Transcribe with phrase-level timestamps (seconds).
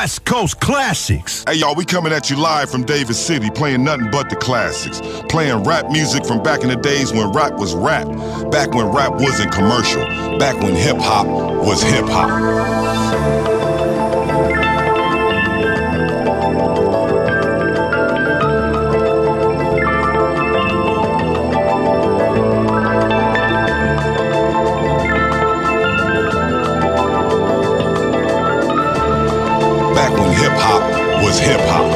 [0.00, 1.44] West Coast classics.
[1.46, 4.98] Hey y'all, we coming at you live from Davis City, playing nothing but the classics.
[5.28, 8.06] Playing rap music from back in the days when rap was rap.
[8.50, 10.02] Back when rap wasn't commercial.
[10.38, 13.39] Back when hip hop was hip hop.
[30.34, 30.82] Hip hop
[31.22, 31.86] was hip hop.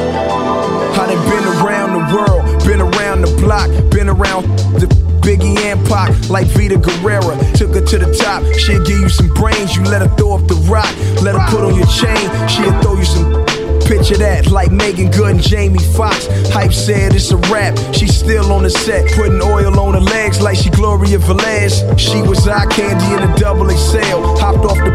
[0.97, 4.43] I done been around the world, been around the block, been around
[4.79, 4.87] the
[5.25, 7.35] Biggie and Pac, like Vida Guerra.
[7.53, 10.47] Took her to the top, she'll give you some brains, you let her throw up
[10.47, 10.93] the rock.
[11.21, 13.45] Let her put on your chain, she'll throw you some.
[13.85, 16.25] Picture that, like Meagan Good and Jamie Foxx.
[16.49, 20.41] Hype said it's a rap, she's still on the set, putting oil on her legs
[20.41, 21.81] like she Gloria Velez.
[21.97, 24.41] She was eye candy in a double XL.
[24.41, 24.94] Hopped off the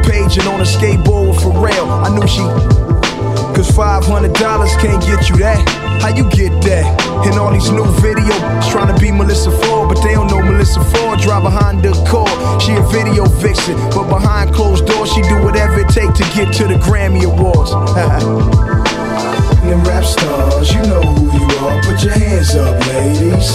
[4.01, 5.61] $500 can't get you that.
[6.01, 6.85] How you get that?
[7.27, 10.81] And all these new videos trying to be Melissa Ford, but they don't know Melissa
[10.93, 11.21] Ford.
[11.21, 12.29] Drive behind the core.
[12.61, 16.53] She a video vixen, but behind closed doors, she do whatever it take to get
[16.55, 17.73] to the Grammy Awards.
[19.61, 21.83] Them rap stars, you know who you are.
[21.83, 23.53] Put your hands up, ladies.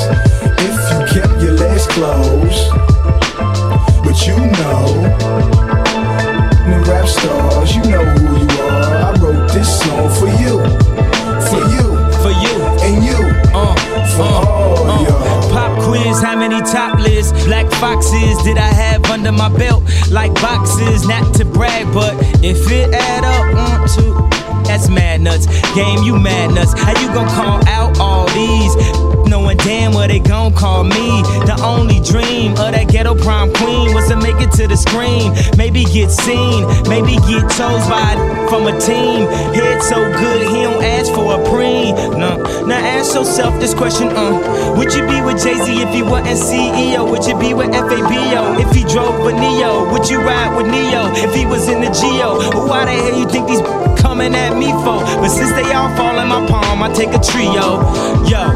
[0.61, 2.69] If you kept your legs closed,
[4.05, 4.85] but you know.
[6.69, 8.14] Them rap stars, you know
[17.45, 19.83] Black foxes did I have under my belt?
[20.11, 25.45] Like boxes, not to brag, but if it add up, one, two, that's mad nuts.
[25.75, 26.73] Game, you mad nuts.
[26.73, 28.75] How you gon' call out all these?
[29.29, 31.21] Knowing damn well they gon' call me.
[31.45, 35.33] The only dream of that ghetto prime queen was to make it to the screen.
[35.57, 38.17] Maybe get seen, maybe get chose by
[38.49, 39.27] from a team.
[39.53, 40.64] Head so good, he
[43.15, 44.75] yourself this question, uh.
[44.77, 47.09] Would you be with Jay Z if he wasn't CEO?
[47.09, 49.89] Would you be with FABO if he drove a Neo?
[49.91, 52.43] Would you ride with Neo if he was in the Geo?
[52.67, 53.61] Why the hell you think these
[54.01, 54.99] coming at me for?
[55.21, 57.79] But since they all fall in my palm, I take a trio.
[58.27, 58.51] Yo.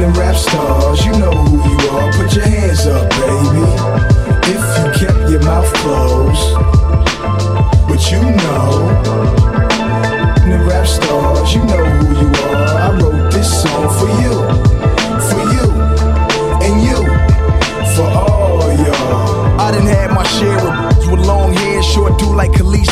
[0.00, 2.12] Them rap stars, you know who you are.
[2.12, 2.69] Put your hands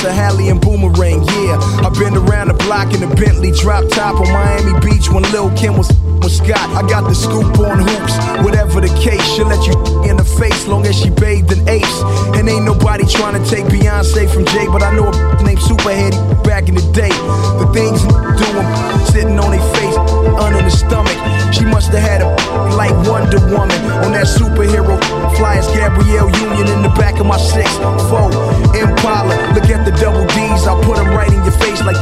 [0.03, 1.22] like Kalisa, Halle, and Boomerang.
[1.25, 5.22] Yeah, I've been around the block in a Bentley drop top on Miami Beach when
[5.32, 5.88] Lil Kim was
[6.22, 6.69] with Scott.
[6.75, 8.16] I got the scoop on hoops.
[8.44, 9.75] Whatever the case, she'll let you
[10.09, 12.03] in the face long as she bathed in apes.
[12.36, 16.12] And ain't nobody trying to take Beyonce from Jay, but I know a named Superhead
[16.44, 17.12] back in the day.
[17.59, 18.69] The things doing,
[19.06, 19.97] sitting on their face,
[20.38, 21.16] under the stomach.
[21.53, 22.28] She must have had a
[22.76, 24.98] like Wonder Woman on that superhero.
[25.36, 27.70] Fly Gabrielle Union in the back of my six
[28.10, 28.28] four
[28.75, 29.34] Impala.
[29.54, 29.67] Look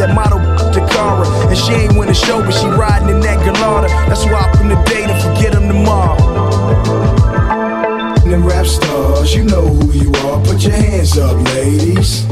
[0.06, 0.38] that model
[0.72, 1.26] Tocarra.
[1.48, 3.88] And she ain't win the show, but she riding in that Gallardo.
[4.08, 6.16] That's why I from the day to forget them tomorrow.
[8.24, 10.42] Them rap stars, you know who you are.
[10.44, 12.26] Put your hands up, ladies.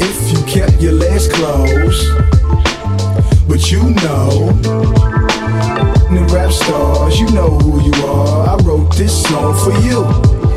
[0.00, 2.08] If you kept your legs closed,
[3.48, 4.52] but you know.
[6.10, 8.48] Them rap stars, you know who you are.
[8.50, 10.49] I wrote this song for you.